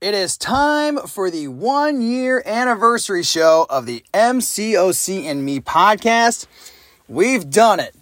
[0.00, 6.46] It is time for the one year anniversary show of the MCOC and Me podcast.
[7.06, 7.94] We've done it.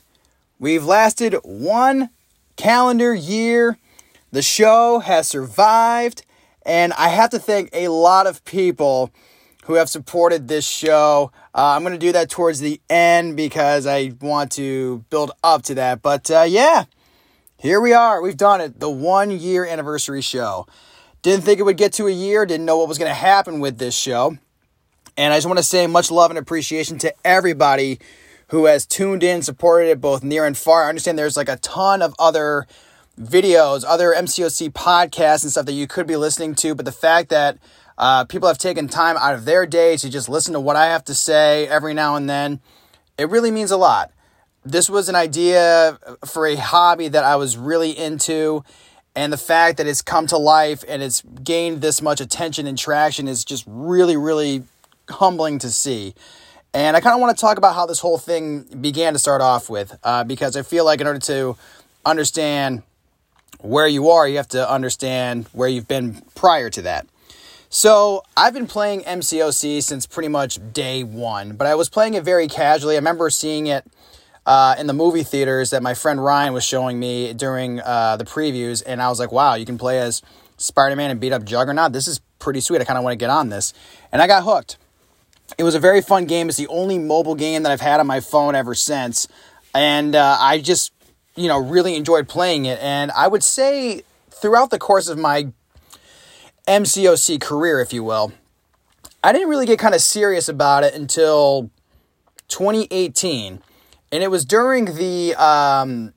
[0.60, 2.10] We've lasted one
[2.54, 3.78] calendar year.
[4.30, 6.24] The show has survived,
[6.64, 9.10] and I have to thank a lot of people
[9.64, 11.32] who have supported this show.
[11.52, 15.62] Uh, I'm going to do that towards the end because I want to build up
[15.62, 16.02] to that.
[16.02, 16.84] But uh, yeah,
[17.56, 18.22] here we are.
[18.22, 18.78] We've done it.
[18.78, 20.68] The one year anniversary show.
[21.28, 22.46] Didn't think it would get to a year.
[22.46, 24.38] Didn't know what was going to happen with this show.
[25.14, 27.98] And I just want to say much love and appreciation to everybody
[28.46, 30.86] who has tuned in, supported it both near and far.
[30.86, 32.66] I understand there's like a ton of other
[33.20, 37.28] videos, other MCOC podcasts and stuff that you could be listening to, but the fact
[37.28, 37.58] that
[37.98, 40.86] uh, people have taken time out of their day to just listen to what I
[40.86, 42.60] have to say every now and then.
[43.18, 44.12] It really means a lot.
[44.64, 48.64] This was an idea for a hobby that I was really into,
[49.18, 52.78] and the fact that it's come to life and it's gained this much attention and
[52.78, 54.62] traction is just really, really
[55.10, 56.14] humbling to see.
[56.72, 59.40] And I kind of want to talk about how this whole thing began to start
[59.40, 61.56] off with, uh, because I feel like in order to
[62.06, 62.84] understand
[63.58, 67.04] where you are, you have to understand where you've been prior to that.
[67.70, 72.22] So I've been playing MCOC since pretty much day one, but I was playing it
[72.22, 72.94] very casually.
[72.94, 73.84] I remember seeing it
[74.48, 78.24] uh, in the movie theaters that my friend Ryan was showing me during uh, the
[78.24, 80.22] previews, and I was like, "Wow, you can play as
[80.56, 81.92] Spider-Man and beat up Juggernaut.
[81.92, 82.80] This is pretty sweet.
[82.80, 83.74] I kind of want to get on this,"
[84.10, 84.78] and I got hooked.
[85.58, 86.48] It was a very fun game.
[86.48, 89.28] It's the only mobile game that I've had on my phone ever since,
[89.74, 90.94] and uh, I just,
[91.36, 92.78] you know, really enjoyed playing it.
[92.80, 95.48] And I would say throughout the course of my
[96.66, 98.32] MCOC career, if you will.
[99.22, 101.70] I didn't really get kind of serious about it until
[102.48, 103.62] 2018.
[104.10, 106.14] And it was during the um,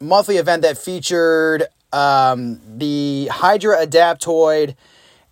[0.00, 4.74] monthly event that featured um, the Hydra Adaptoid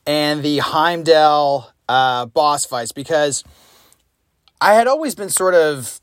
[0.07, 3.45] and the Heimdall uh, boss fights because
[4.61, 6.01] I had always been sort of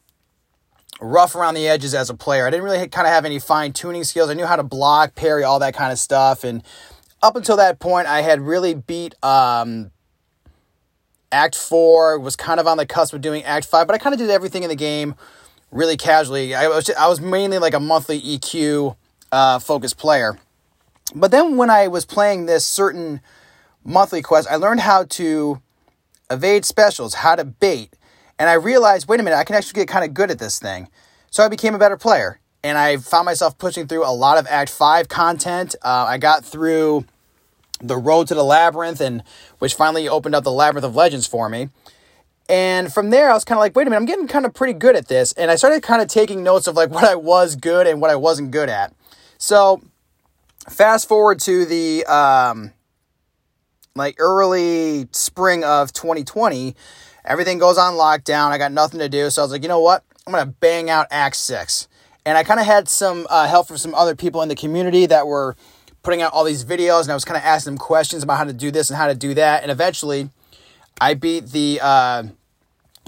[1.00, 2.46] rough around the edges as a player.
[2.46, 4.30] I didn't really kind of have any fine tuning skills.
[4.30, 6.44] I knew how to block, parry, all that kind of stuff.
[6.44, 6.64] And
[7.24, 9.92] up until that point, I had really beat um,
[11.32, 14.14] Act 4, was kind of on the cusp of doing Act 5, but I kind
[14.14, 15.16] of did everything in the game
[15.72, 16.54] really casually.
[16.54, 18.96] I was, I was mainly like a monthly EQ
[19.32, 20.38] uh, focused player.
[21.16, 23.22] But then when I was playing this certain
[23.84, 25.62] monthly quest, I learned how to
[26.30, 27.94] evade specials, how to bait,
[28.40, 30.58] and I realized, wait a minute, I can actually get kind of good at this
[30.60, 30.88] thing.
[31.30, 34.48] So I became a better player and I found myself pushing through a lot of
[34.48, 35.76] Act 5 content.
[35.82, 37.06] Uh, I got through
[37.80, 39.24] the road to the labyrinth, and
[39.60, 41.70] which finally opened up the labyrinth of legends for me.
[42.52, 44.54] And from there, I was kind of like, wait a minute, I'm getting kind of
[44.54, 45.32] pretty good at this.
[45.32, 48.12] And I started kind of taking notes of like what I was good and what
[48.12, 48.94] I wasn't good at.
[49.38, 49.82] So,
[50.70, 52.74] fast forward to the um,
[53.96, 56.76] like early spring of 2020,
[57.24, 58.52] everything goes on lockdown.
[58.52, 60.04] I got nothing to do, so I was like, you know what?
[60.28, 61.88] I'm gonna bang out Act Six.
[62.26, 65.06] And I kind of had some uh, help from some other people in the community
[65.06, 65.56] that were
[66.04, 68.44] putting out all these videos, and I was kind of asking them questions about how
[68.44, 69.64] to do this and how to do that.
[69.64, 70.30] And eventually,
[71.00, 72.24] I beat the uh,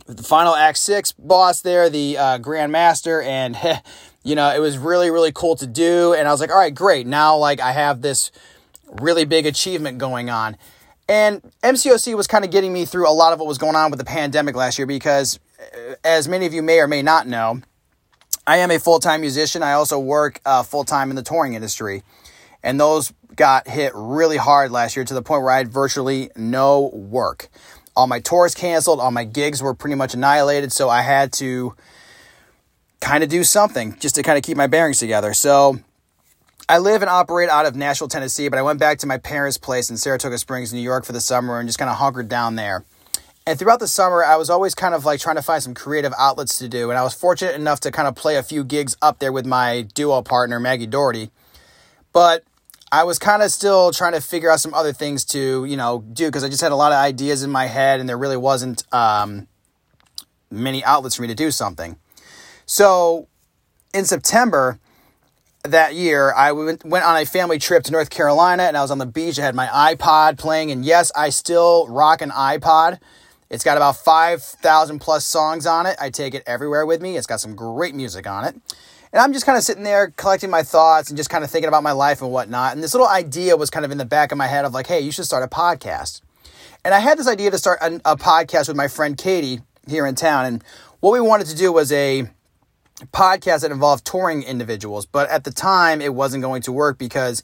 [0.06, 3.58] the final Act Six boss there, the uh, Grand Master, and
[4.24, 6.14] you know it was really really cool to do.
[6.14, 7.08] And I was like, all right, great.
[7.08, 8.32] Now like I have this
[9.02, 10.58] really big achievement going on.
[11.10, 13.92] And MCOC was kind of getting me through a lot of what was going on
[13.92, 17.28] with the pandemic last year because, uh, as many of you may or may not
[17.28, 17.62] know,
[18.48, 19.64] I am a full time musician.
[19.64, 22.04] I also work uh, full time in the touring industry.
[22.64, 26.30] And those got hit really hard last year to the point where I had virtually
[26.36, 27.50] no work.
[27.96, 30.72] All my tours canceled, all my gigs were pretty much annihilated.
[30.72, 31.76] So I had to
[33.02, 35.34] kind of do something just to kind of keep my bearings together.
[35.34, 35.80] So
[36.70, 39.58] I live and operate out of Nashville, Tennessee, but I went back to my parents'
[39.58, 42.56] place in Saratoga Springs, New York for the summer and just kind of hunkered down
[42.56, 42.86] there.
[43.46, 46.14] And throughout the summer, I was always kind of like trying to find some creative
[46.18, 46.90] outlets to do.
[46.90, 49.46] And I was fortunate enough to kind of play a few gigs up there with
[49.46, 51.30] my duo partner, Maggie Doherty.
[52.14, 52.46] But
[52.94, 56.06] I was kind of still trying to figure out some other things to, you know,
[56.14, 58.38] do because I just had a lot of ideas in my head and there really
[58.38, 59.48] wasn't um,
[60.52, 61.98] many outlets for me to do something.
[62.68, 63.28] So
[63.96, 64.78] in September
[65.64, 68.92] that year, I went, went on a family trip to North Carolina and I was
[68.92, 69.40] on the beach.
[69.40, 70.70] I had my iPod playing.
[70.70, 73.00] And yes, I still rock an iPod.
[73.50, 75.96] It's got about 5,000 plus songs on it.
[76.00, 77.18] I take it everywhere with me.
[77.18, 78.56] It's got some great music on it.
[79.14, 81.68] And I'm just kind of sitting there collecting my thoughts and just kind of thinking
[81.68, 82.74] about my life and whatnot.
[82.74, 84.88] And this little idea was kind of in the back of my head of like,
[84.88, 86.22] hey, you should start a podcast.
[86.84, 90.08] And I had this idea to start a, a podcast with my friend Katie here
[90.08, 90.46] in town.
[90.46, 90.64] And
[91.00, 92.28] what we wanted to do was a
[93.14, 95.06] podcast that involved touring individuals.
[95.06, 97.44] But at the time, it wasn't going to work because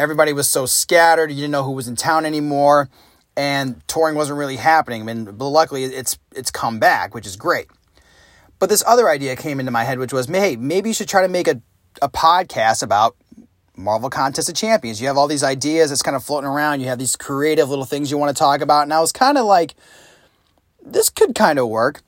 [0.00, 2.88] everybody was so scattered, you didn't know who was in town anymore,
[3.36, 5.02] and touring wasn't really happening.
[5.02, 7.68] I mean, but luckily it's it's come back, which is great.
[8.58, 11.22] But this other idea came into my head, which was, hey, maybe you should try
[11.22, 11.60] to make a,
[12.00, 13.16] a podcast about
[13.76, 15.00] Marvel Contest of Champions.
[15.00, 16.80] You have all these ideas that's kind of floating around.
[16.80, 18.84] You have these creative little things you want to talk about.
[18.84, 19.74] And I was kind of like,
[20.82, 22.02] this could kind of work.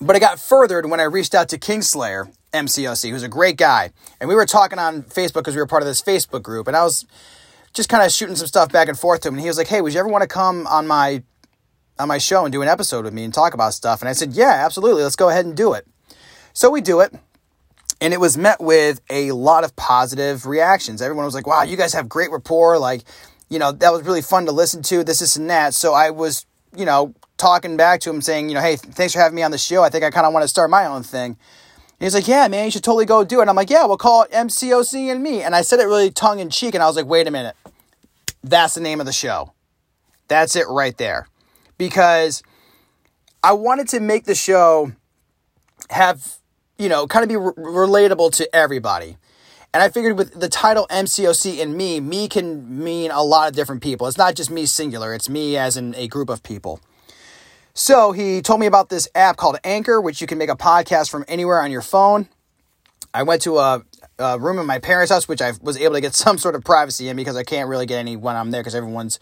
[0.00, 3.90] But it got furthered when I reached out to Kingslayer MCOC, who's a great guy.
[4.20, 6.66] And we were talking on Facebook because we were part of this Facebook group.
[6.66, 7.04] And I was
[7.74, 9.34] just kind of shooting some stuff back and forth to him.
[9.34, 11.22] And he was like, hey, would you ever want to come on my
[11.98, 14.00] on my show and do an episode with me and talk about stuff?
[14.00, 15.02] And I said, yeah, absolutely.
[15.02, 15.86] Let's go ahead and do it.
[16.52, 17.14] So we do it.
[18.00, 21.02] And it was met with a lot of positive reactions.
[21.02, 22.78] Everyone was like, wow, you guys have great rapport.
[22.78, 23.02] Like,
[23.48, 25.74] you know, that was really fun to listen to, this, this, and that.
[25.74, 26.46] So I was,
[26.76, 29.50] you know, talking back to him saying, you know, hey, thanks for having me on
[29.50, 29.82] the show.
[29.82, 31.36] I think I kind of want to start my own thing.
[32.00, 33.42] And he's like, yeah, man, you should totally go do it.
[33.42, 35.42] And I'm like, yeah, we'll call it MCOC and me.
[35.42, 36.74] And I said it really tongue in cheek.
[36.74, 37.56] And I was like, wait a minute.
[38.44, 39.52] That's the name of the show.
[40.28, 41.26] That's it right there.
[41.78, 42.42] Because
[43.42, 44.92] I wanted to make the show
[45.90, 46.38] have,
[46.76, 49.16] you know, kind of be re- relatable to everybody.
[49.72, 53.54] And I figured with the title MCOC and me, me can mean a lot of
[53.54, 54.06] different people.
[54.06, 56.80] It's not just me singular, it's me as in a group of people.
[57.74, 61.10] So he told me about this app called Anchor, which you can make a podcast
[61.10, 62.28] from anywhere on your phone.
[63.14, 63.82] I went to a,
[64.18, 66.64] a room in my parents' house, which I was able to get some sort of
[66.64, 69.20] privacy in because I can't really get any when I'm there because everyone's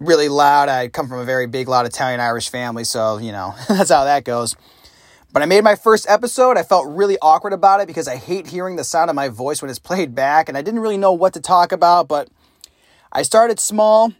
[0.00, 0.68] really loud.
[0.68, 4.04] I come from a very big, loud Italian Irish family, so you know that's how
[4.04, 4.56] that goes.
[5.32, 6.56] But I made my first episode.
[6.56, 9.60] I felt really awkward about it because I hate hearing the sound of my voice
[9.60, 12.08] when it's played back, and I didn't really know what to talk about.
[12.08, 12.28] But
[13.12, 14.12] I started small.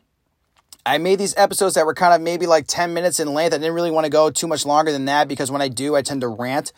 [0.84, 3.52] I made these episodes that were kind of maybe like 10 minutes in length.
[3.52, 5.94] I didn't really want to go too much longer than that because when I do,
[5.94, 6.72] I tend to rant.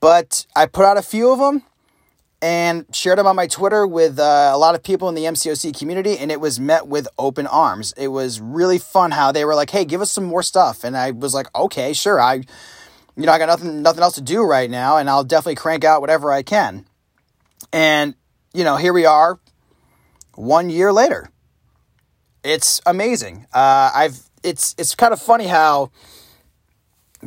[0.00, 1.62] But I put out a few of them
[2.40, 5.76] and shared them on my Twitter with uh, a lot of people in the MCOC
[5.76, 7.92] community, and it was met with open arms.
[7.96, 10.96] It was really fun how they were like, "Hey, give us some more stuff," and
[10.96, 12.20] I was like, "Okay, sure.
[12.20, 12.34] I,
[13.16, 15.84] you know, I got nothing nothing else to do right now, and I'll definitely crank
[15.84, 16.86] out whatever I can."
[17.72, 18.14] And
[18.54, 19.38] you know, here we are,
[20.34, 21.30] one year later
[22.44, 23.46] it's amazing.
[23.52, 25.90] Uh, I've it's it's kind of funny how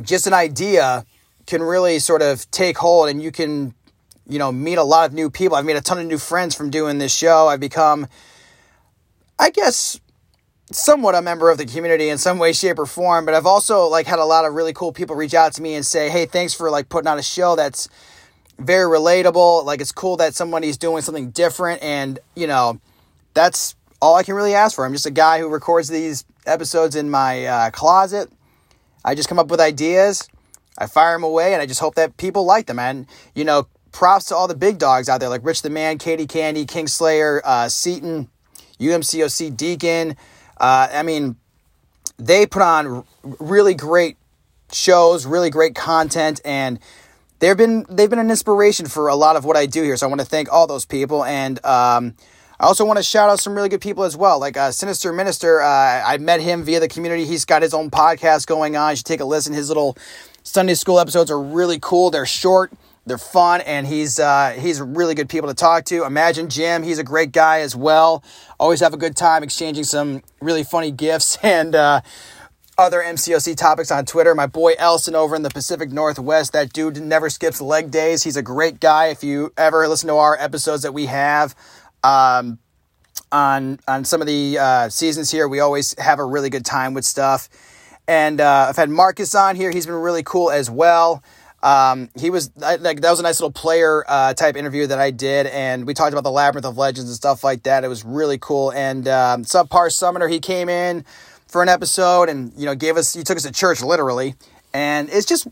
[0.00, 1.04] just an idea
[1.46, 3.74] can really sort of take hold, and you can
[4.28, 5.56] you know meet a lot of new people.
[5.56, 7.48] I've made a ton of new friends from doing this show.
[7.48, 8.06] I've become,
[9.38, 10.00] I guess,
[10.70, 13.24] somewhat a member of the community in some way, shape, or form.
[13.24, 15.74] But I've also like had a lot of really cool people reach out to me
[15.74, 17.88] and say, "Hey, thanks for like putting on a show that's."
[18.58, 22.78] very relatable like it's cool that somebody's doing something different and you know
[23.34, 24.84] that's all I can really ask for.
[24.84, 28.28] I'm just a guy who records these episodes in my uh, closet.
[29.04, 30.28] I just come up with ideas,
[30.76, 32.80] I fire them away, and I just hope that people like them.
[32.80, 35.98] And, you know, props to all the big dogs out there like Rich the Man,
[35.98, 38.28] Katie Candy, Kingslayer, uh, Seatin,
[38.80, 40.16] UMCOC Deacon.
[40.58, 41.36] Uh, I mean,
[42.18, 44.16] they put on really great
[44.72, 46.78] shows, really great content, and
[47.38, 49.96] they've been they've been an inspiration for a lot of what I do here.
[49.96, 51.64] So I want to thank all those people and.
[51.64, 52.14] Um,
[52.60, 55.12] I also want to shout out some really good people as well, like uh, Sinister
[55.12, 55.60] Minister.
[55.60, 57.24] Uh, I met him via the community.
[57.24, 58.90] He's got his own podcast going on.
[58.90, 59.52] You should take a listen.
[59.52, 59.96] His little
[60.44, 62.12] Sunday school episodes are really cool.
[62.12, 62.72] They're short,
[63.06, 66.04] they're fun, and he's uh, he's really good people to talk to.
[66.04, 66.82] Imagine Jim.
[66.82, 68.22] He's a great guy as well.
[68.60, 72.00] Always have a good time exchanging some really funny gifts and uh,
[72.78, 74.34] other MCOC topics on Twitter.
[74.34, 76.52] My boy Elson over in the Pacific Northwest.
[76.52, 78.22] That dude never skips leg days.
[78.22, 79.06] He's a great guy.
[79.08, 81.56] If you ever listen to our episodes that we have
[82.04, 82.58] um,
[83.32, 85.48] on on some of the uh, seasons here.
[85.48, 87.48] We always have a really good time with stuff.
[88.06, 89.70] And uh, I've had Marcus on here.
[89.70, 91.22] He's been really cool as well.
[91.62, 95.10] Um, he was like that was a nice little player uh, type interview that I
[95.10, 97.84] did, and we talked about the labyrinth of legends and stuff like that.
[97.84, 98.72] It was really cool.
[98.72, 101.04] And um, subpar summoner, he came in
[101.46, 104.34] for an episode, and you know gave us he took us to church literally,
[104.74, 105.46] and it's just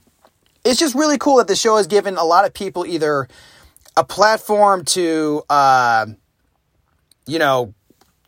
[0.64, 3.28] it's just really cool that the show has given a lot of people either
[3.96, 6.06] a platform to uh,
[7.30, 7.74] you know,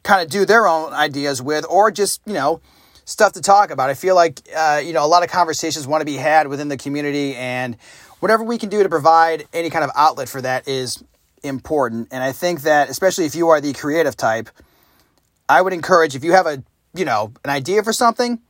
[0.04, 2.60] kind of do their own ideas with, or just, you know,
[3.12, 3.90] stuff to talk about.
[3.90, 6.68] I feel like, uh, you know, a lot of conversations want to be had within
[6.68, 7.76] the community, and
[8.20, 11.02] whatever we can do to provide any kind of outlet for that is
[11.42, 12.08] important.
[12.10, 14.48] And I think that, especially if you are the creative type,
[15.48, 16.62] I would encourage if you have a,
[16.94, 18.40] you know, an idea for something,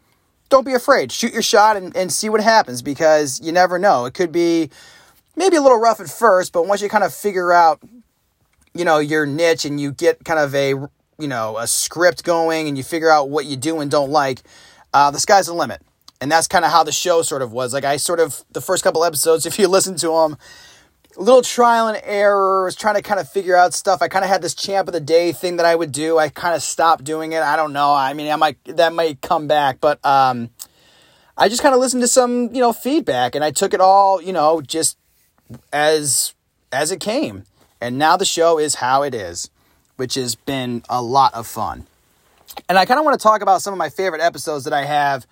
[0.49, 1.11] don't be afraid.
[1.13, 4.05] Shoot your shot and, and see what happens because you never know.
[4.05, 4.71] It could be
[5.37, 7.83] maybe a little rough at first, but once you kind of figure out
[8.75, 10.75] you know, your niche and you get kind of a,
[11.19, 14.43] you know, a script going and you figure out what you do and don't like,
[14.93, 15.83] uh, the sky's the limit.
[16.21, 17.75] And that's kind of how the show sort of was.
[17.75, 20.37] Like I sort of, the first couple episodes, if you listen to them,
[21.17, 22.65] little trial and error.
[22.65, 24.03] was trying to kind of figure out stuff.
[24.03, 26.19] I kind of had this champ of the day thing that I would do.
[26.19, 27.43] I kind of stopped doing it.
[27.43, 27.95] I don't know.
[27.95, 30.51] I mean, I might that might come back, but um,
[31.37, 34.21] I just kind of listened to some you know feedback, and I took it all
[34.23, 34.99] you know just
[35.73, 36.35] as
[36.73, 37.45] as it came.
[37.81, 39.51] And now the show is how it is,
[39.97, 41.87] which has been a lot of fun.
[42.69, 44.85] And I kind of want to talk about some of my favorite episodes that I
[44.85, 45.27] have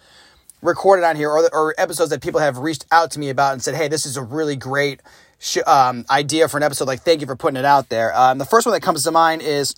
[0.62, 3.62] recorded on here, or, or episodes that people have reached out to me about and
[3.62, 5.00] said, "Hey, this is a really great."
[5.40, 6.86] sh- um, idea for an episode.
[6.86, 8.16] Like, thank you for putting it out there.
[8.16, 9.74] Um, the first one that comes to mind is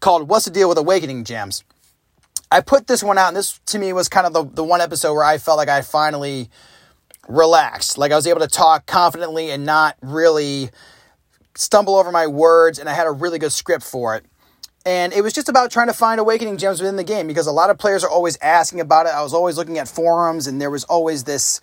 [0.00, 1.64] called "What's the Deal with Awakening Gems."
[2.50, 4.80] I put this one out, and this to me was kind of the, the one
[4.80, 6.48] episode where I felt like I finally
[7.28, 7.98] relaxed.
[7.98, 10.70] Like I was able to talk confidently and not really
[11.56, 14.24] stumble over my words, and I had a really good script for it.
[14.84, 17.52] And it was just about trying to find awakening gems within the game because a
[17.52, 19.10] lot of players are always asking about it.
[19.10, 21.60] I was always looking at forums, and there was always this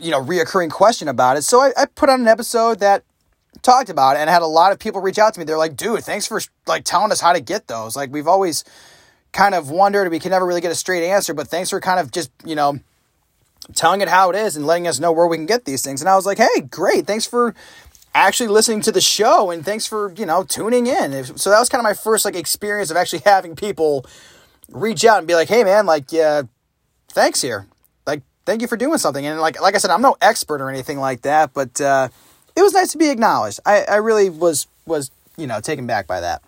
[0.00, 1.42] you know, reoccurring question about it.
[1.42, 3.04] So I, I put on an episode that
[3.62, 5.44] talked about it and had a lot of people reach out to me.
[5.44, 7.96] They're like, dude, thanks for like telling us how to get those.
[7.96, 8.64] Like we've always
[9.32, 12.00] kind of wondered, we can never really get a straight answer, but thanks for kind
[12.00, 12.80] of just, you know,
[13.74, 16.00] telling it how it is and letting us know where we can get these things.
[16.00, 17.06] And I was like, hey, great.
[17.06, 17.54] Thanks for
[18.26, 21.24] actually listening to the show and thanks for, you know, tuning in.
[21.36, 24.04] So that was kind of my first like experience of actually having people
[24.70, 26.42] reach out and be like, hey man, like, yeah,
[27.08, 27.66] thanks here
[28.06, 29.26] Like, thank you for doing something.
[29.26, 32.08] And like like I said, I'm no expert or anything like that, but uh,
[32.56, 33.60] it was nice to be acknowledged.
[33.64, 36.42] I, I really was was you know taken back by that.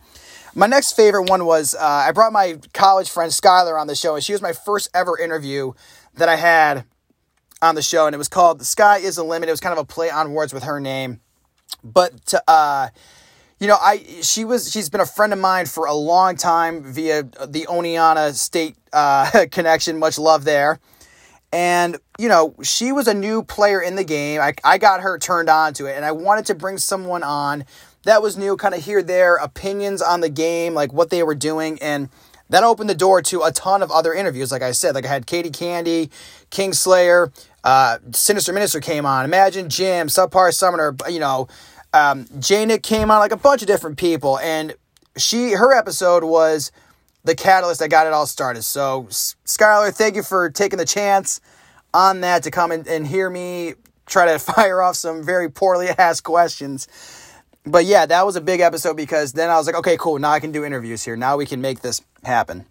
[0.54, 4.16] My next favorite one was uh, I brought my college friend Skylar on the show,
[4.16, 5.72] and she was my first ever interview
[6.14, 6.84] that I had
[7.62, 9.72] on the show, and it was called "The Sky Is the Limit." It was kind
[9.72, 11.20] of a play on words with her name,
[11.82, 12.88] but uh,
[13.58, 16.82] you know, I she was she's been a friend of mine for a long time
[16.82, 19.98] via the Oneonta State uh, connection.
[19.98, 20.80] Much love there.
[21.52, 24.40] And, you know, she was a new player in the game.
[24.40, 27.64] I, I got her turned on to it, and I wanted to bring someone on
[28.04, 31.34] that was new, kind of hear their opinions on the game, like what they were
[31.34, 31.78] doing.
[31.82, 32.08] And
[32.48, 34.50] that opened the door to a ton of other interviews.
[34.50, 36.10] Like I said, like I had Katie Candy,
[36.50, 37.32] Kingslayer,
[37.62, 41.46] uh, Sinister Minister came on, Imagine Jim, Subpar Summoner, you know,
[41.92, 44.38] um, Nick came on, like a bunch of different people.
[44.38, 44.74] And
[45.16, 46.72] she, her episode was
[47.24, 48.62] the catalyst that got it all started.
[48.62, 51.40] So, Skylar, thank you for taking the chance
[51.92, 53.74] on that to come and, and hear me
[54.06, 56.88] try to fire off some very poorly asked questions.
[57.64, 60.18] But yeah, that was a big episode because then I was like, okay, cool.
[60.18, 61.16] Now I can do interviews here.
[61.16, 62.64] Now we can make this happen.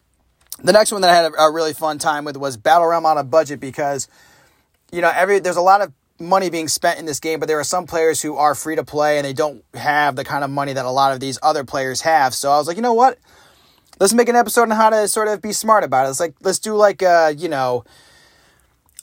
[0.63, 3.05] The next one that I had a, a really fun time with was Battle Realm
[3.05, 4.07] on a budget because,
[4.91, 7.59] you know, every there's a lot of money being spent in this game, but there
[7.59, 10.49] are some players who are free to play and they don't have the kind of
[10.49, 12.33] money that a lot of these other players have.
[12.33, 13.17] So I was like, you know what?
[13.99, 16.09] let's make an episode on how to sort of be smart about it.
[16.09, 17.83] It's like let's do like a you know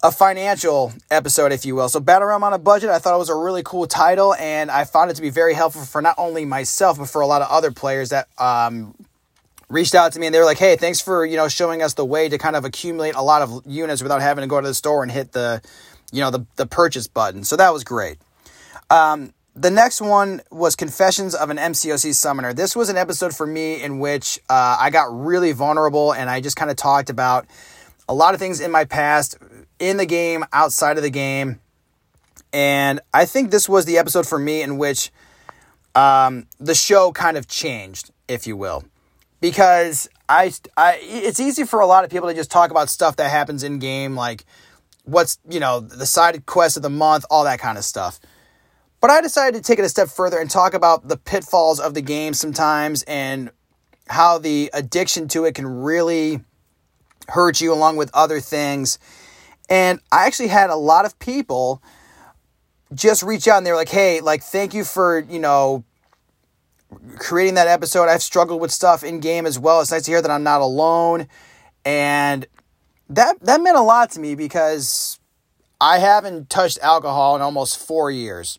[0.03, 1.89] a financial episode, if you will.
[1.89, 4.71] So Battle Realm on a budget, I thought it was a really cool title, and
[4.71, 7.43] I found it to be very helpful for not only myself but for a lot
[7.43, 8.95] of other players that um,
[9.69, 11.95] reached out to me and they were like, "Hey, thanks for you know showing us
[11.95, 14.67] the way to kind of accumulate a lot of units without having to go to
[14.67, 15.63] the store and hit the
[16.13, 18.19] you know the the purchase button." So that was great.
[18.91, 22.53] Um, the next one was Confessions of an MCOC Summoner.
[22.53, 26.41] This was an episode for me in which uh, I got really vulnerable and I
[26.43, 27.47] just kind of talked about
[28.07, 29.39] a lot of things in my past,
[29.79, 31.59] in the game, outside of the game.
[32.53, 35.11] And I think this was the episode for me in which
[35.95, 38.85] um, the show kind of changed, if you will.
[39.41, 43.17] Because I, I, it's easy for a lot of people to just talk about stuff
[43.17, 44.45] that happens in game, like
[45.07, 48.21] what's, you know, the side quest of the month, all that kind of stuff.
[49.01, 51.95] But I decided to take it a step further and talk about the pitfalls of
[51.95, 53.51] the game sometimes and
[54.09, 56.41] how the addiction to it can really
[57.29, 58.99] hurt you along with other things.
[59.69, 61.83] And I actually had a lot of people
[62.95, 65.85] just reach out and they were like, hey, like, thank you for, you know,
[67.19, 68.09] creating that episode.
[68.09, 69.81] I've struggled with stuff in game as well.
[69.81, 71.27] It's nice to hear that I'm not alone.
[71.85, 72.47] And
[73.11, 75.19] that that meant a lot to me because
[75.81, 78.59] I haven't touched alcohol in almost four years.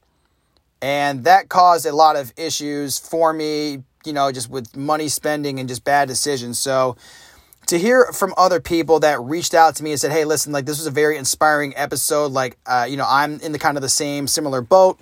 [0.81, 5.59] And that caused a lot of issues for me, you know, just with money spending
[5.59, 6.59] and just bad decisions.
[6.59, 6.95] So
[7.67, 10.65] to hear from other people that reached out to me and said, hey, listen, like
[10.65, 12.31] this was a very inspiring episode.
[12.31, 14.99] Like, uh, you know, I'm in the kind of the same similar boat.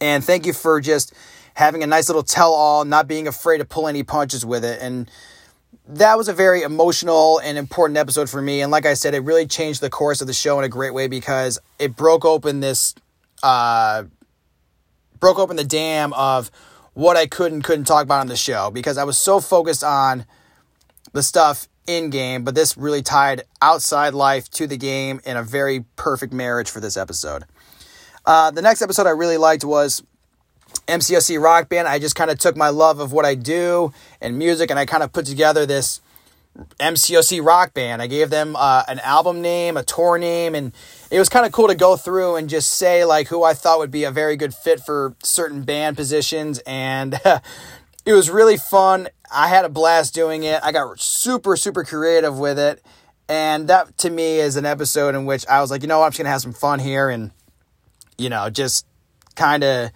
[0.00, 1.12] And thank you for just
[1.54, 4.80] having a nice little tell all, not being afraid to pull any punches with it.
[4.80, 5.10] And
[5.94, 8.60] that was a very emotional and important episode for me.
[8.60, 10.94] And like I said, it really changed the course of the show in a great
[10.94, 12.94] way because it broke open this
[13.42, 14.04] uh,
[15.18, 16.50] broke open the dam of
[16.94, 19.82] what I could and couldn't talk about on the show because I was so focused
[19.82, 20.26] on
[21.12, 25.42] the stuff in game, but this really tied outside life to the game in a
[25.42, 27.44] very perfect marriage for this episode.
[28.24, 30.02] Uh, the next episode I really liked was
[30.86, 31.88] MCOC Rock Band.
[31.88, 34.86] I just kind of took my love of what I do and music and I
[34.86, 36.00] kind of put together this
[36.78, 38.02] MCOC Rock Band.
[38.02, 40.72] I gave them uh, an album name, a tour name, and
[41.10, 43.78] it was kind of cool to go through and just say like who I thought
[43.78, 46.58] would be a very good fit for certain band positions.
[46.66, 47.20] And
[48.04, 49.08] it was really fun.
[49.32, 50.60] I had a blast doing it.
[50.62, 52.82] I got super, super creative with it.
[53.28, 56.06] And that to me is an episode in which I was like, you know what,
[56.06, 57.30] I'm just going to have some fun here and,
[58.18, 58.86] you know, just
[59.36, 59.90] kind of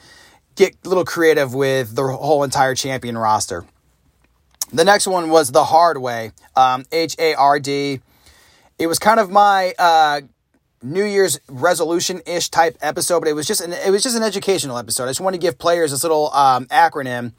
[0.56, 3.64] get a little creative with the whole entire champion roster.
[4.72, 8.00] The next one was The Hard Way, um, H A R D.
[8.78, 10.22] It was kind of my uh,
[10.82, 14.22] New Year's resolution ish type episode, but it was just an, it was just an
[14.22, 15.04] educational episode.
[15.04, 17.32] I just want to give players this little um, acronym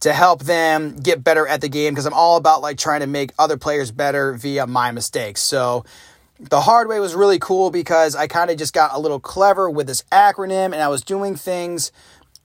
[0.00, 3.06] to help them get better at the game because I'm all about like trying to
[3.06, 5.40] make other players better via my mistakes.
[5.40, 5.84] So
[6.38, 9.68] the hard way was really cool because I kind of just got a little clever
[9.68, 11.90] with this acronym and I was doing things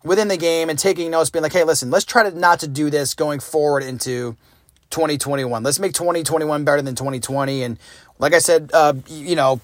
[0.04, 2.68] within the game and taking notes, being like, hey, listen, let's try to not to
[2.68, 4.36] do this going forward into
[4.90, 5.64] 2021.
[5.64, 7.64] Let's make 2021 better than 2020.
[7.64, 7.80] And
[8.20, 9.60] like I said, uh, you know,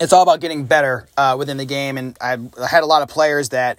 [0.00, 1.98] it's all about getting better uh, within the game.
[1.98, 3.78] And I had a lot of players that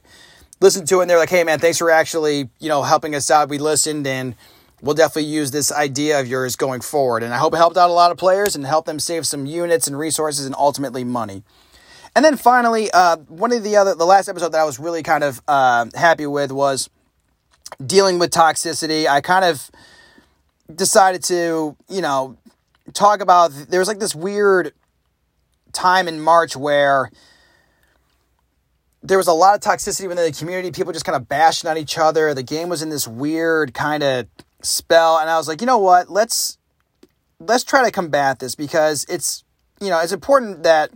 [0.60, 3.30] listened to it and they're like, hey, man, thanks for actually, you know, helping us
[3.32, 3.50] out.
[3.50, 4.36] We listened and
[4.82, 7.24] we'll definitely use this idea of yours going forward.
[7.24, 9.46] And I hope it helped out a lot of players and helped them save some
[9.46, 11.44] units and resources and ultimately money.
[12.16, 15.04] And then finally, uh, one of the other, the last episode that I was really
[15.04, 16.90] kind of uh, happy with was
[17.86, 19.08] dealing with toxicity.
[19.08, 19.70] I kind of
[20.74, 22.38] decided to, you know,
[22.94, 24.74] talk about, there was like this weird
[25.72, 27.12] time in March where
[29.02, 30.72] there was a lot of toxicity within the community.
[30.72, 32.34] People just kind of bashing on each other.
[32.34, 34.28] The game was in this weird kind of
[34.62, 36.10] spell, and I was like, you know what?
[36.10, 36.58] Let's
[37.40, 39.44] let's try to combat this because it's
[39.80, 40.92] you know it's important that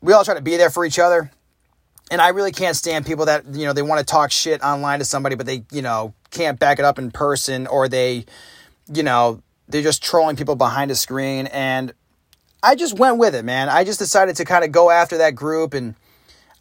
[0.00, 1.30] we all try to be there for each other.
[2.10, 4.98] And I really can't stand people that you know they want to talk shit online
[4.98, 8.24] to somebody, but they you know can't back it up in person, or they
[8.92, 11.46] you know they're just trolling people behind a screen.
[11.46, 11.92] And
[12.62, 13.68] I just went with it, man.
[13.68, 15.94] I just decided to kind of go after that group and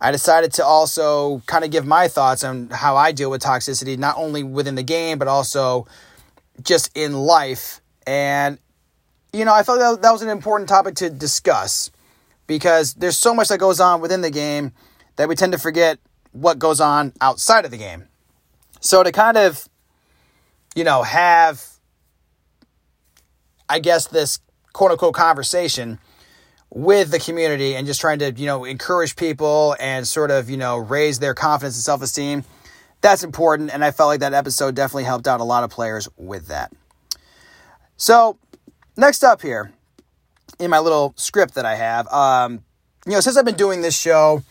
[0.01, 3.97] I decided to also kind of give my thoughts on how I deal with toxicity,
[3.97, 5.87] not only within the game, but also
[6.63, 7.81] just in life.
[8.07, 8.59] And,
[9.33, 11.91] you know, I felt that, that was an important topic to discuss
[12.49, 14.73] because there's so much that goes on within the game
[15.17, 15.99] that we tend to forget
[16.31, 18.07] what goes on outside of the game.
[18.81, 19.69] So to kind of,
[20.73, 21.63] you know, have,
[23.69, 24.39] I guess, this
[24.73, 25.99] quote unquote conversation
[26.71, 30.57] with the community and just trying to, you know, encourage people and sort of, you
[30.57, 32.43] know, raise their confidence and self esteem.
[33.01, 33.71] That's important.
[33.71, 36.73] And I felt like that episode definitely helped out a lot of players with that.
[37.95, 38.39] So,
[38.97, 39.71] next up here
[40.59, 42.63] in my little script that I have, um,
[43.05, 44.43] you know, since I've been doing this show,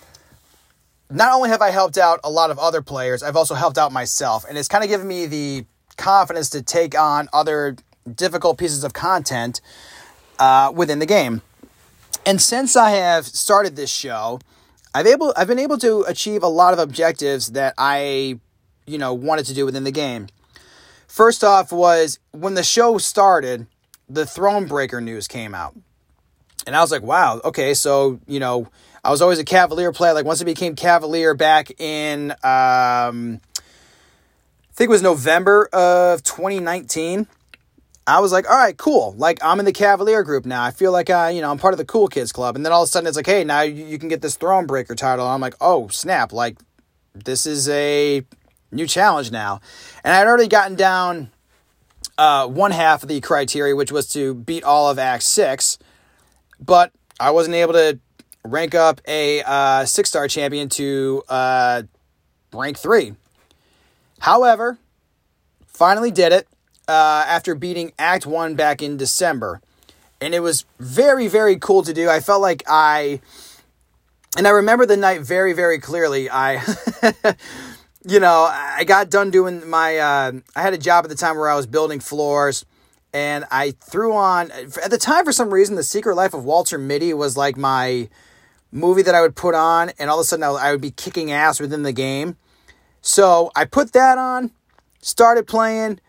[1.10, 3.92] not only have I helped out a lot of other players, I've also helped out
[3.92, 4.44] myself.
[4.48, 5.64] And it's kind of given me the
[5.96, 7.76] confidence to take on other
[8.14, 9.60] difficult pieces of content
[10.38, 11.42] uh, within the game.
[12.24, 14.40] And since I have started this show,
[14.94, 18.40] I've able I've been able to achieve a lot of objectives that I,
[18.86, 20.28] you know, wanted to do within the game.
[21.06, 23.66] First off was when the show started,
[24.08, 25.74] the Thronebreaker news came out.
[26.68, 28.68] And I was like, wow, okay, so, you know,
[29.02, 30.12] I was always a Cavalier player.
[30.12, 37.26] Like once I became Cavalier back in um I think it was November of 2019.
[38.06, 39.14] I was like, all right, cool.
[39.16, 40.62] Like I'm in the Cavalier group now.
[40.62, 42.54] I feel like I, you know, I'm part of the cool kids club.
[42.54, 44.94] And then all of a sudden it's like, hey, now you, can get this Thronebreaker
[44.94, 45.24] title.
[45.24, 46.34] And I'm like, oh snap!
[46.34, 46.58] Like
[47.14, 48.26] this is a
[48.70, 49.62] new challenge now.
[50.04, 51.30] And I'd already gotten down
[52.18, 55.78] uh, one half of the criteria, which was to beat all of Act Six,
[56.60, 57.98] but I wasn't able to
[58.44, 61.82] rank up a uh, six star champion to uh,
[62.52, 63.14] rank three.
[64.20, 64.78] However,
[65.66, 66.48] finally did it
[66.88, 69.60] uh, after beating Act 1 back in December.
[70.20, 72.08] And it was very, very cool to do.
[72.08, 73.20] I felt like I.
[74.36, 76.28] And I remember the night very, very clearly.
[76.28, 76.60] I.
[78.08, 79.98] you know, I got done doing my.
[79.98, 82.64] Uh, I had a job at the time where I was building floors.
[83.12, 84.50] And I threw on.
[84.50, 88.08] At the time, for some reason, The Secret Life of Walter Mitty was like my
[88.70, 89.92] movie that I would put on.
[89.98, 92.36] And all of a sudden, I would be kicking ass within the game.
[93.00, 94.50] So I put that on,
[95.00, 96.00] started playing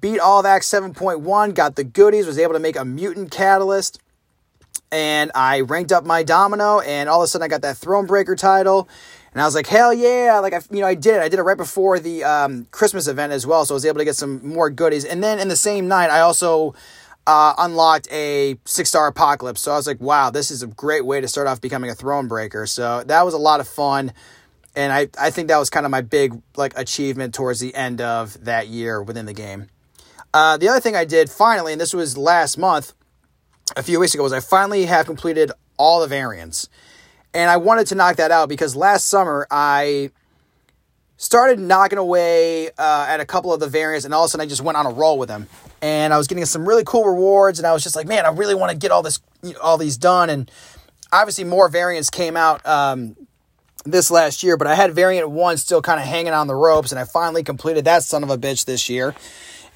[0.00, 4.00] beat all of Act 7.1, got the goodies, was able to make a mutant catalyst,
[4.90, 8.36] and I ranked up my domino, and all of a sudden I got that Thronebreaker
[8.36, 8.88] title.
[9.36, 10.38] And I was like, hell yeah!
[10.38, 11.20] Like I, you know, I did it.
[11.20, 13.98] I did it right before the um, Christmas event as well, so I was able
[13.98, 15.04] to get some more goodies.
[15.04, 16.74] And then in the same night, I also
[17.26, 19.60] uh, unlocked a six star apocalypse.
[19.60, 21.94] So I was like, wow, this is a great way to start off becoming a
[21.94, 22.66] throne breaker.
[22.66, 24.14] So that was a lot of fun.
[24.74, 28.00] And I, I think that was kind of my big like achievement towards the end
[28.00, 29.66] of that year within the game.
[30.32, 32.94] Uh, the other thing I did finally, and this was last month,
[33.76, 36.70] a few weeks ago, was I finally have completed all the variants.
[37.36, 40.10] And I wanted to knock that out because last summer I
[41.18, 44.46] started knocking away uh, at a couple of the variants, and all of a sudden
[44.46, 45.46] I just went on a roll with them.
[45.82, 48.30] And I was getting some really cool rewards, and I was just like, man, I
[48.30, 49.20] really want to get all this,
[49.62, 50.30] all these done.
[50.30, 50.50] And
[51.12, 53.14] obviously, more variants came out um,
[53.84, 56.90] this last year, but I had variant one still kind of hanging on the ropes,
[56.90, 59.14] and I finally completed that son of a bitch this year.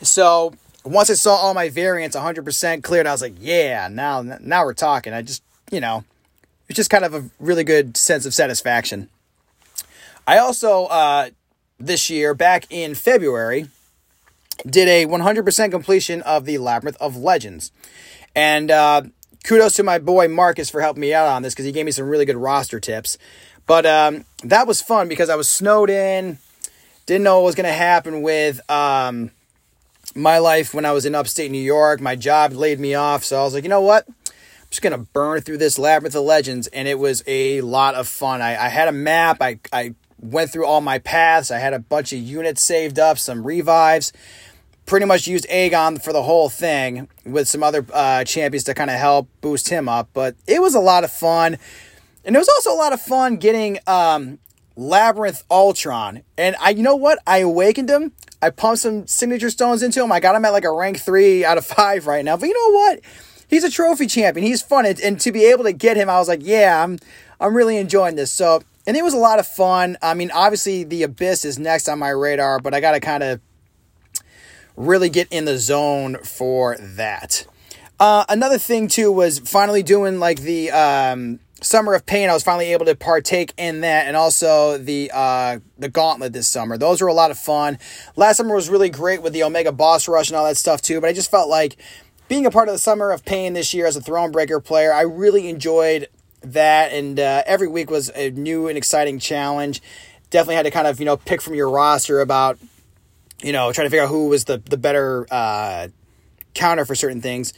[0.01, 4.65] So once I saw all my variants 100% cleared, I was like, yeah, now now
[4.65, 5.13] we're talking.
[5.13, 6.05] I just, you know,
[6.71, 9.09] it's just kind of a really good sense of satisfaction.
[10.25, 11.31] I also, uh,
[11.81, 13.67] this year, back in February,
[14.65, 17.73] did a 100% completion of the Labyrinth of Legends.
[18.37, 19.03] And uh,
[19.43, 21.91] kudos to my boy Marcus for helping me out on this because he gave me
[21.91, 23.19] some really good roster tips.
[23.67, 26.39] But um, that was fun because I was snowed in,
[27.07, 29.33] didn't know what was going to happen with um,
[30.15, 32.01] my life when I was in upstate New York.
[32.01, 33.25] My job laid me off.
[33.25, 34.07] So I was like, you know what?
[34.71, 38.41] Just gonna burn through this labyrinth of legends and it was a lot of fun.
[38.41, 41.79] I, I had a map I, I went through all my paths i had a
[41.79, 44.13] bunch of units saved up some revives.
[44.87, 48.91] Pretty much used aegon for the whole thing with some other uh, champions to kind
[48.91, 51.59] of help boost him up but it was a lot of fun.
[52.25, 54.39] And it was also a lot of fun getting um,
[54.77, 56.23] labyrinth ultron.
[56.39, 57.19] And i you know what?
[57.27, 60.65] I awakened him i pumped some signature stones into him i got him at like
[60.65, 63.01] a rank three out of five right now but you know what
[63.51, 64.47] he's a trophy champion.
[64.47, 66.99] He's fun, and, and to be able to get him, I was like, yeah, I'm
[67.39, 68.33] I'm really enjoying this.
[68.33, 69.99] So, and it was a lot of fun.
[70.01, 73.23] I mean, obviously, the Abyss is next on my radar, but I got to kind
[73.23, 73.41] of
[74.77, 77.47] really get in the zone for that.
[77.99, 82.31] Uh, another thing too was finally doing like the um, Summer of Pain.
[82.31, 86.49] I was finally able to partake in that, and also the uh, the Gauntlet this
[86.49, 86.79] summer.
[86.79, 87.79] Those were a lot of fun.
[88.17, 91.01] Last summer was really great with the Omega Boss Rush and all that stuff too.
[91.01, 91.77] But I just felt like
[92.31, 95.01] being a part of the Summer of Pain this year as a Thronebreaker player, I
[95.01, 96.09] really enjoyed
[96.43, 99.83] that, and uh, every week was a new and exciting challenge.
[100.31, 102.57] Definitely had to kind of you know pick from your roster about
[103.43, 105.89] you know trying to figure out who was the the better uh,
[106.55, 107.53] counter for certain things.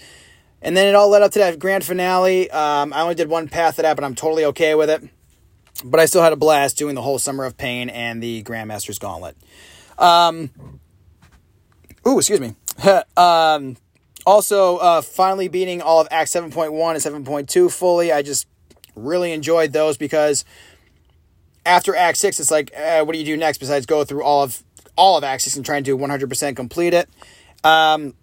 [0.62, 2.50] And then it all led up to that grand finale.
[2.50, 5.02] Um, I only did one path of that, but I'm totally okay with it.
[5.84, 8.98] But I still had a blast doing the whole Summer of Pain and the Grandmaster's
[8.98, 9.36] Gauntlet.
[9.98, 10.50] Um,
[12.06, 12.54] excuse me.
[13.18, 13.76] um,
[14.24, 18.12] also, uh, finally beating all of Act 7.1 and 7.2 fully.
[18.12, 18.46] I just
[18.94, 20.44] really enjoyed those because
[21.64, 24.42] after Act 6, it's like, uh, what do you do next besides go through all
[24.42, 24.62] of
[24.96, 27.08] all of Act 6 and try and do 100% complete it?
[27.64, 28.14] Um,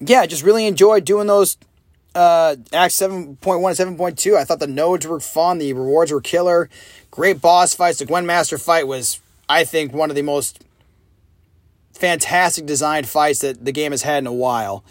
[0.00, 1.56] yeah, just really enjoyed doing those
[2.14, 4.36] uh, Act 7.1 and 7.2.
[4.36, 5.58] I thought the nodes were fun.
[5.58, 6.68] The rewards were killer.
[7.10, 7.98] Great boss fights.
[7.98, 10.64] The Gwen Master fight was, I think, one of the most
[11.92, 14.84] fantastic designed fights that the game has had in a while.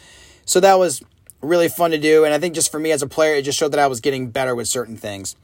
[0.51, 1.01] So that was
[1.41, 2.25] really fun to do.
[2.25, 4.01] And I think just for me as a player, it just showed that I was
[4.01, 5.37] getting better with certain things.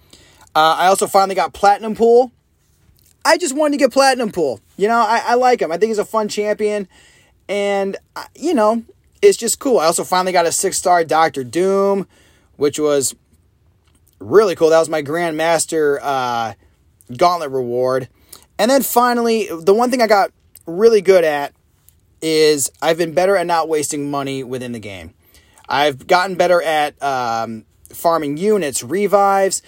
[0.54, 2.34] Uh, I also finally got Platinum Pool.
[3.24, 4.60] I just wanted to get Platinum Pool.
[4.76, 5.72] You know, I, I like him.
[5.72, 6.89] I think he's a fun champion.
[7.48, 8.84] And, uh, you know,
[9.22, 9.80] it's just cool.
[9.80, 12.06] I also finally got a six star Doctor Doom,
[12.58, 13.15] which was
[14.20, 14.72] really cool.
[14.72, 16.56] That was my Grandmaster uh,
[17.15, 18.10] Gauntlet reward.
[18.60, 20.34] And then finally, the one thing I got
[20.65, 21.54] really good at
[22.21, 25.13] is I've been better at not wasting money within the game.
[25.69, 29.62] I've gotten better at um, farming units, revives.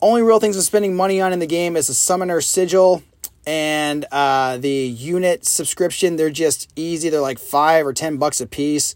[0.00, 3.02] Only real things I'm spending money on in the game is the Summoner Sigil
[3.46, 6.16] and uh, the unit subscription.
[6.16, 7.08] They're just easy.
[7.08, 8.94] They're like five or ten bucks a piece.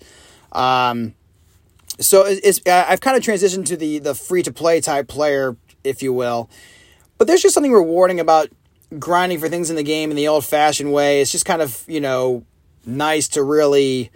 [0.53, 1.15] Um,
[2.01, 6.03] so it's, I've kind of transitioned to the the free to play type player, if
[6.03, 6.49] you will.
[7.19, 8.49] But there's just something rewarding about
[8.99, 11.21] grinding for things in the game in the old fashioned way.
[11.21, 12.45] It's just kind of you know
[12.87, 14.11] nice to really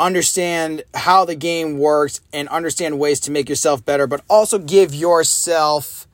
[0.00, 4.94] understand how the game works and understand ways to make yourself better, but also give
[4.94, 6.08] yourself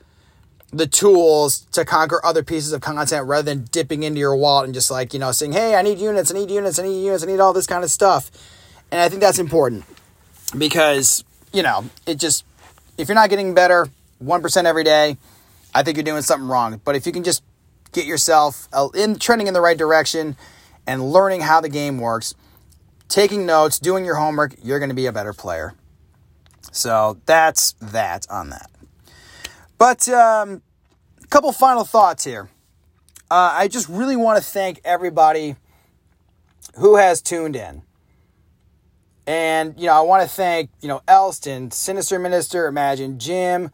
[0.71, 4.75] the tools to conquer other pieces of content rather than dipping into your wallet and
[4.75, 7.25] just like, you know, saying, hey, I need units, I need units, I need units,
[7.25, 8.31] I need all this kind of stuff.
[8.91, 9.85] And I think that's important
[10.57, 12.45] because, you know, it just,
[12.99, 13.89] if you're not getting better
[14.23, 15.17] 1% every day,
[15.75, 16.81] I think you're doing something wrong.
[16.85, 17.43] But if you can just
[17.93, 20.37] get yourself uh, in trending in the right direction,
[20.89, 22.35] and learning how the game works,
[23.09, 25.75] taking notes, doing your homework, you're going to be a better player.
[26.73, 28.71] So that's that on that.
[29.77, 30.63] But um,
[31.23, 32.49] a couple final thoughts here.
[33.31, 35.57] Uh, I just really want to thank everybody
[36.77, 37.83] who has tuned in.
[39.27, 43.71] And, you know, I want to thank, you know, Elston, Sinister Minister, Imagine Jim,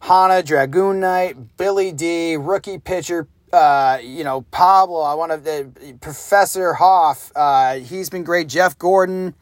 [0.00, 5.00] Hana, Dragoon Knight, Billy D, Rookie Pitcher, uh, you know, Pablo.
[5.00, 7.32] I want to, uh, Professor Hoff.
[7.34, 8.48] Uh, he's been great.
[8.48, 9.34] Jeff Gordon,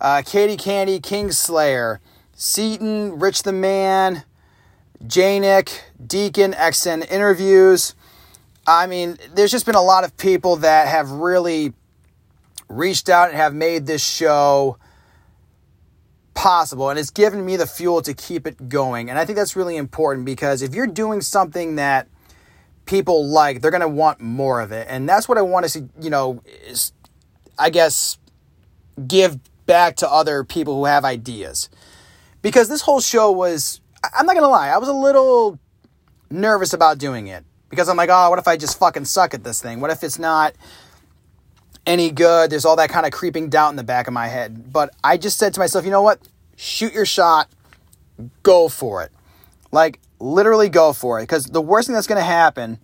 [0.00, 1.98] uh, Katie Candy, Kingslayer,
[2.36, 4.24] Seatin, Rich the Man,
[5.04, 7.94] Janik, Deacon, XN interviews.
[8.66, 11.72] I mean, there's just been a lot of people that have really
[12.68, 14.76] reached out and have made this show
[16.34, 19.08] possible and it's given me the fuel to keep it going.
[19.08, 22.08] And I think that's really important because if you're doing something that
[22.86, 24.86] people like, they're going to want more of it.
[24.88, 26.92] And that's what I want to see, you know, is,
[27.58, 28.18] I guess,
[29.06, 31.68] give back to other people who have ideas.
[32.42, 33.80] Because this whole show was,
[34.16, 35.58] I'm not going to lie, I was a little
[36.30, 37.44] nervous about doing it.
[37.68, 39.80] Because I'm like, oh, what if I just fucking suck at this thing?
[39.80, 40.54] What if it's not
[41.86, 42.50] any good.
[42.50, 44.72] There's all that kind of creeping doubt in the back of my head.
[44.72, 46.20] But I just said to myself, you know what?
[46.56, 47.48] Shoot your shot.
[48.42, 49.12] Go for it.
[49.72, 51.24] Like, literally go for it.
[51.24, 52.78] Because the worst thing that's going to happen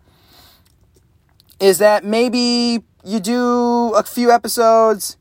[1.61, 5.17] is that maybe you do a few episodes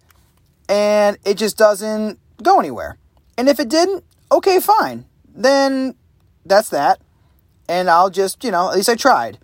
[0.68, 2.98] and it just doesn't go anywhere.
[3.38, 5.06] And if it didn't, okay, fine.
[5.28, 5.96] Then
[6.46, 7.00] that's that.
[7.70, 9.38] And I'll just, you know, at least I tried.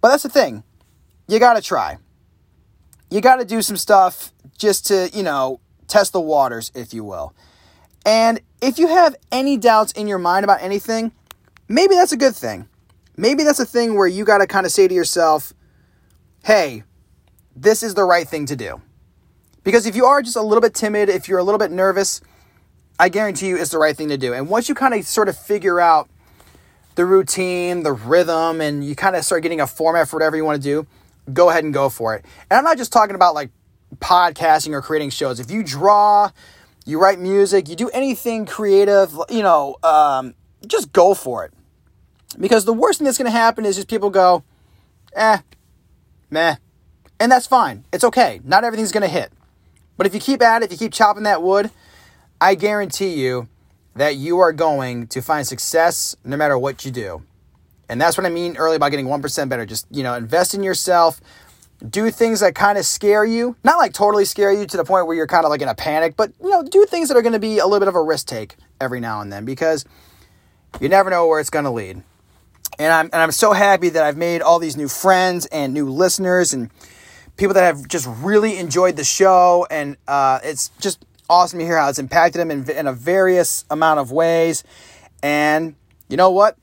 [0.00, 0.62] But that's the thing.
[1.26, 1.98] You got to try
[3.14, 7.04] you got to do some stuff just to, you know, test the waters, if you
[7.04, 7.32] will.
[8.04, 11.12] And if you have any doubts in your mind about anything,
[11.68, 12.68] maybe that's a good thing.
[13.16, 15.52] Maybe that's a thing where you got to kind of say to yourself,
[16.44, 16.82] hey,
[17.54, 18.82] this is the right thing to do.
[19.62, 22.20] Because if you are just a little bit timid, if you're a little bit nervous,
[22.98, 24.34] I guarantee you it's the right thing to do.
[24.34, 26.08] And once you kind of sort of figure out
[26.96, 30.44] the routine, the rhythm, and you kind of start getting a format for whatever you
[30.44, 30.86] want to do,
[31.32, 32.24] go ahead and go for it.
[32.50, 33.50] And I'm not just talking about like
[33.96, 35.40] podcasting or creating shows.
[35.40, 36.30] If you draw,
[36.84, 40.34] you write music, you do anything creative, you know, um,
[40.68, 41.52] just go for it.
[42.38, 44.42] Because the worst thing that's going to happen is just people go,
[45.14, 45.38] eh,
[46.30, 46.56] meh.
[47.20, 47.84] And that's fine.
[47.92, 48.40] It's okay.
[48.44, 49.32] Not everything's going to hit.
[49.96, 51.70] But if you keep at it, if you keep chopping that wood,
[52.40, 53.48] I guarantee you
[53.94, 57.22] that you are going to find success no matter what you do.
[57.88, 59.64] And that's what I mean earlier about getting 1% better.
[59.64, 61.20] Just, you know, invest in yourself.
[61.88, 63.56] Do things that kind of scare you.
[63.62, 65.74] Not like totally scare you to the point where you're kind of like in a
[65.74, 67.94] panic, but, you know, do things that are going to be a little bit of
[67.94, 69.84] a risk take every now and then because
[70.80, 72.02] you never know where it's going to lead.
[72.78, 75.88] And I'm, and I'm so happy that I've made all these new friends and new
[75.88, 76.70] listeners and
[77.36, 79.66] people that have just really enjoyed the show.
[79.70, 83.64] And uh, it's just awesome to hear how it's impacted them in, in a various
[83.70, 84.64] amount of ways.
[85.22, 85.76] And
[86.08, 86.56] you know what?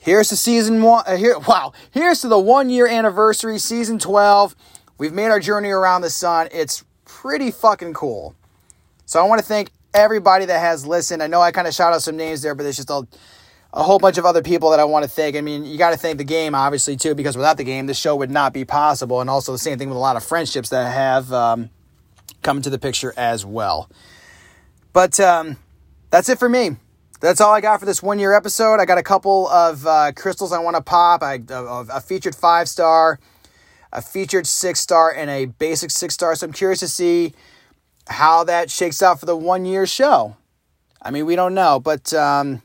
[0.00, 1.04] Here's to season one.
[1.06, 1.72] Uh, here, wow.
[1.90, 4.56] Here's to the one year anniversary, season 12.
[4.96, 6.48] We've made our journey around the sun.
[6.52, 8.34] It's pretty fucking cool.
[9.04, 11.22] So I want to thank everybody that has listened.
[11.22, 13.06] I know I kind of shout out some names there, but it's just a,
[13.72, 15.36] a whole bunch of other people that I want to thank.
[15.36, 17.98] I mean, you got to thank the game, obviously, too, because without the game, this
[17.98, 19.20] show would not be possible.
[19.20, 21.70] And also the same thing with a lot of friendships that have um,
[22.42, 23.88] come into the picture as well.
[24.92, 25.56] But um,
[26.10, 26.76] that's it for me
[27.20, 28.80] that's all I got for this one year episode.
[28.80, 31.22] I got a couple of uh, crystals I want to pop.
[31.22, 33.20] I a, a featured five star,
[33.92, 36.34] a featured six star, and a basic six star.
[36.34, 37.34] So I'm curious to see
[38.08, 40.36] how that shakes out for the one year show.
[41.02, 42.62] I mean, we don't know, but um,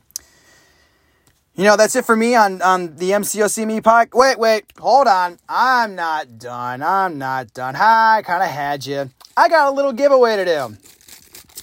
[1.56, 3.80] you know that's it for me on on the MCOC Me.
[4.14, 5.38] Wait, wait, hold on.
[5.48, 6.82] I'm not done.
[6.82, 7.74] I'm not done.
[7.74, 9.10] Hi, I kind of had you.
[9.36, 10.76] I got a little giveaway to do.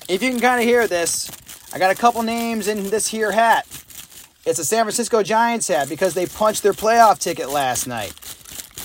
[0.10, 1.30] If you can kind of hear this.
[1.74, 3.66] I got a couple names in this here hat.
[4.46, 8.14] It's a San Francisco Giants hat because they punched their playoff ticket last night.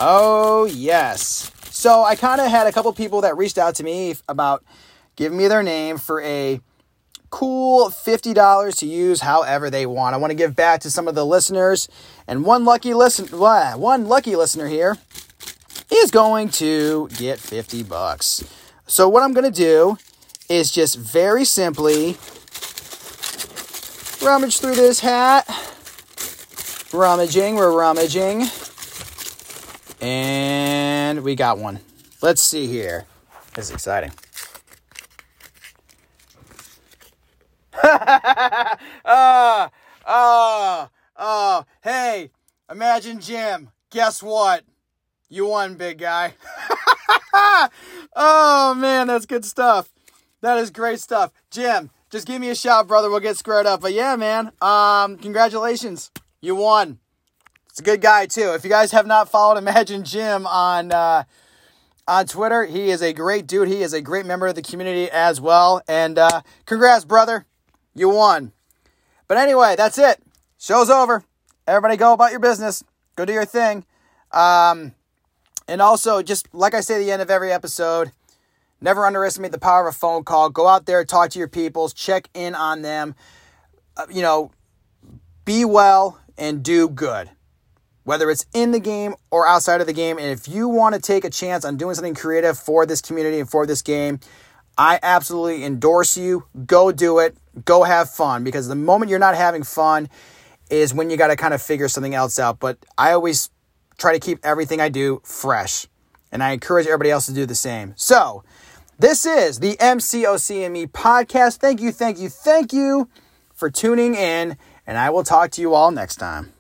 [0.01, 1.53] Oh, yes.
[1.71, 4.65] So I kind of had a couple people that reached out to me about
[5.17, 6.63] giving me their name for a
[7.31, 10.15] cool $50 to use however they want.
[10.15, 11.89] I want to give back to some of the listeners
[12.27, 14.97] and one lucky listen one lucky listener here
[15.91, 18.45] is going to get 50 bucks.
[18.87, 19.99] So what I'm going to do
[20.49, 22.17] is just very simply
[24.23, 25.47] rummage through this hat.
[26.93, 28.47] Rummaging, we're rummaging.
[30.01, 31.81] And we got one.
[32.23, 33.05] Let's see here.
[33.55, 34.13] This is exciting.
[39.05, 39.69] uh,
[40.05, 40.87] uh,
[41.17, 42.31] uh, hey,
[42.71, 43.71] imagine Jim.
[43.91, 44.65] Guess what?
[45.29, 46.35] You won, big guy.
[48.17, 49.91] oh, man, that's good stuff.
[50.41, 51.33] That is great stuff.
[51.51, 53.11] Jim, just give me a shout, brother.
[53.11, 53.81] We'll get squared up.
[53.81, 56.11] But yeah, man, um, congratulations.
[56.41, 56.99] You won.
[57.69, 58.55] It's a good guy, too.
[58.55, 61.25] If you guys have not followed Imagine Jim on, uh,
[62.09, 62.65] on Twitter.
[62.65, 63.69] He is a great dude.
[63.69, 65.83] He is a great member of the community as well.
[65.87, 67.47] And uh, congrats, brother.
[67.95, 68.53] You won.
[69.27, 70.23] But anyway, that's it.
[70.59, 71.25] Show's over.
[71.67, 72.83] Everybody go about your business.
[73.17, 73.85] Go do your thing.
[74.33, 74.95] Um,
[75.67, 78.13] and also, just like I say at the end of every episode,
[78.81, 80.51] never underestimate the power of a phone call.
[80.51, 83.15] Go out there, talk to your peoples, check in on them.
[83.97, 84.51] Uh, you know,
[85.45, 87.31] be well and do good
[88.09, 90.17] whether it's in the game or outside of the game.
[90.17, 93.39] And if you want to take a chance on doing something creative for this community
[93.39, 94.19] and for this game,
[94.79, 96.45] I absolutely endorse you.
[96.65, 97.37] Go do it.
[97.65, 100.09] Go have fun because the moment you're not having fun
[100.71, 102.61] is when you got to kind of figure something else out.
[102.61, 103.51] But I always
[103.99, 105.89] try to keep everything I do fresh.
[106.31, 107.95] And I encourage everybody else to do the same.
[107.97, 108.45] So,
[108.99, 111.57] this is the MCOC and podcast.
[111.57, 113.09] Thank you, thank you, thank you
[113.55, 114.57] for tuning in.
[114.87, 116.53] And I will talk to you all next time.